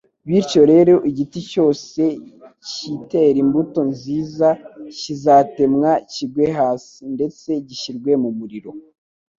bityo 0.27 0.61
rero 0.71 0.93
igiti 1.09 1.39
cyose 1.51 2.01
kitera 2.69 3.37
imbuto 3.43 3.79
nziza 3.91 4.47
kizatemwa 4.99 5.91
kigwe 6.13 6.45
hasi, 6.57 7.01
ndetse 7.15 7.49
gishyirwe 7.67 8.11
mu 8.23 8.31
muriro. 8.37 8.71